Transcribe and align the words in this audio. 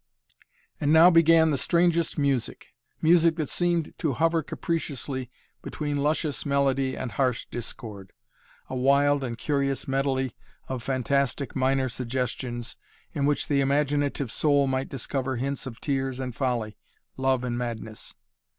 And 0.79 0.91
now 0.91 1.11
began 1.11 1.51
the 1.51 1.59
strangest 1.59 2.17
music, 2.17 2.69
music 3.03 3.35
that 3.35 3.49
seemed 3.49 3.93
to 3.99 4.13
hover 4.13 4.41
capriciously 4.41 5.29
between 5.61 5.97
luscious 5.97 6.43
melody 6.43 6.97
and 6.97 7.11
harsh 7.11 7.45
discord, 7.45 8.11
a 8.67 8.75
wild 8.75 9.23
and 9.23 9.37
curious 9.37 9.87
medley 9.87 10.35
of 10.67 10.81
fantastic 10.81 11.55
minor 11.55 11.87
suggestions 11.87 12.77
in 13.13 13.27
which 13.27 13.47
the 13.47 13.61
imaginative 13.61 14.31
soul 14.31 14.65
might 14.65 14.89
discover 14.89 15.35
hints 15.35 15.67
of 15.67 15.79
tears 15.79 16.19
and 16.19 16.35
folly, 16.35 16.79
love 17.15 17.43
and 17.43 17.59
madness. 17.59 18.15